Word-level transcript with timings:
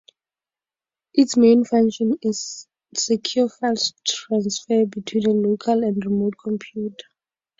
Its 1.13 1.37
main 1.37 1.63
function 1.63 2.17
is 2.23 2.67
secure 2.95 3.47
file 3.47 3.75
transfer 4.03 4.83
between 4.87 5.27
a 5.27 5.31
local 5.47 5.83
and 5.83 6.03
a 6.03 6.09
remote 6.09 6.33
computer. 6.43 7.05